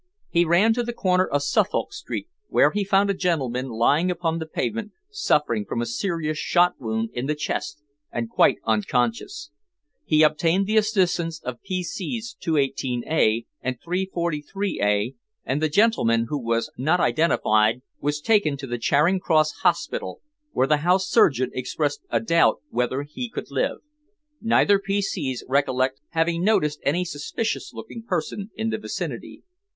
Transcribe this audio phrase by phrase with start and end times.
[0.31, 4.39] He ran to the corner of Suffolk Street, where he found a gentleman lying upon
[4.39, 9.51] the pavement suffering from a serious shot wound in the chest and quite unconscious.
[10.03, 15.13] He obtained the assistance of P.C.'s 218A and 343A,
[15.45, 20.19] and the gentleman, who was not identified, was taken to the Charing Cross Hospital,
[20.51, 23.77] where the house surgeon expressed a doubt whether he could live.
[24.41, 29.43] Neither P.C.'s recollect having noticed any suspicious looking person in the vicinity.